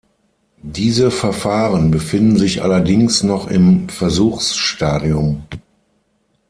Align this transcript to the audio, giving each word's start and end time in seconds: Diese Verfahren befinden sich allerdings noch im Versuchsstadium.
Diese 0.63 1.11
Verfahren 1.11 1.91
befinden 1.91 2.35
sich 2.39 2.63
allerdings 2.63 3.21
noch 3.21 3.45
im 3.45 3.87
Versuchsstadium. 3.87 5.43